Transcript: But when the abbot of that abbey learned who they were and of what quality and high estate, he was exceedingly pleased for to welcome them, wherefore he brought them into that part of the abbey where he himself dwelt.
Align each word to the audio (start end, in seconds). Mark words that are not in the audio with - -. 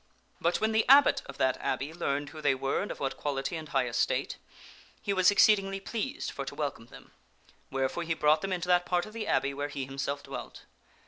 But 0.41 0.59
when 0.59 0.71
the 0.71 0.83
abbot 0.89 1.21
of 1.27 1.37
that 1.37 1.57
abbey 1.61 1.93
learned 1.93 2.29
who 2.29 2.41
they 2.41 2.55
were 2.55 2.81
and 2.81 2.89
of 2.89 2.99
what 2.99 3.17
quality 3.17 3.55
and 3.55 3.69
high 3.69 3.85
estate, 3.85 4.37
he 4.99 5.13
was 5.13 5.29
exceedingly 5.29 5.79
pleased 5.79 6.31
for 6.31 6.43
to 6.43 6.55
welcome 6.55 6.87
them, 6.87 7.11
wherefore 7.69 8.01
he 8.01 8.15
brought 8.15 8.41
them 8.41 8.51
into 8.51 8.67
that 8.67 8.87
part 8.87 9.05
of 9.05 9.13
the 9.13 9.27
abbey 9.27 9.53
where 9.53 9.69
he 9.69 9.85
himself 9.85 10.23
dwelt. 10.23 10.63